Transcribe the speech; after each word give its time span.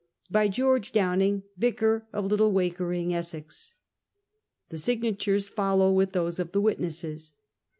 /Sij 0.33 0.47
(tEouck 0.51 0.91
Downing, 0.91 1.43
Vicar 1.57 2.07
of 2.11 2.27
Tattle 2.27 2.51
Wakering, 2.51 3.13
Essex. 3.13 3.75
The 4.69 4.79
signatures 4.79 5.47
follow 5.47 5.91
with 5.91 6.13
those 6.13 6.39
of 6.39 6.53
the 6.53 6.59
witnesses. 6.61 7.33